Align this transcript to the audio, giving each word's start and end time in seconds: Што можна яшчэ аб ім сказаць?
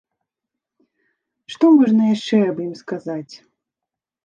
Што 1.57 1.65
можна 1.79 2.09
яшчэ 2.15 2.41
аб 2.49 2.57
ім 2.67 2.73
сказаць? 2.83 3.35